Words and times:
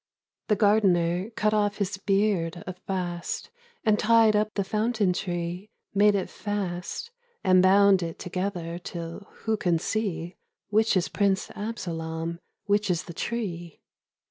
The 0.47 0.55
gardener 0.55 1.29
cut 1.35 1.53
off 1.53 1.77
his 1.77 1.97
beard 1.97 2.63
of 2.65 2.83
bast 2.87 3.51
And 3.83 3.99
tied 3.99 4.35
up 4.35 4.51
the 4.55 4.63
fountain 4.63 5.13
tree, 5.13 5.69
made 5.93 6.15
it 6.15 6.27
fast 6.27 7.11
And 7.43 7.61
bound 7.61 8.01
it 8.01 8.17
together 8.17 8.79
till 8.79 9.27
who 9.43 9.57
can 9.57 9.77
see 9.77 10.37
Which 10.69 10.97
is 10.97 11.07
Prince 11.07 11.49
Absolam, 11.51 12.39
which 12.65 12.89
is 12.89 13.03
the 13.03 13.13
tree 13.13 13.83